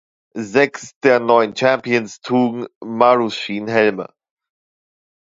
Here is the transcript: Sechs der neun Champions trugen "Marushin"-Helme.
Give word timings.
Sechs 0.43 0.95
der 1.03 1.19
neun 1.19 1.55
Champions 1.55 2.21
trugen 2.21 2.65
"Marushin"-Helme. 2.83 4.09